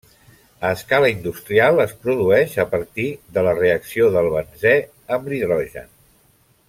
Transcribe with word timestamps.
A 0.67 0.69
escala 0.75 1.09
industrial 1.15 1.81
es 1.83 1.93
produeix 2.07 2.55
a 2.63 2.65
partir 2.71 3.05
de 3.37 3.45
la 3.49 3.53
reacció 3.59 4.09
del 4.17 4.31
benzè 4.39 4.73
amb 5.19 5.31
l'hidrogen. 5.35 5.95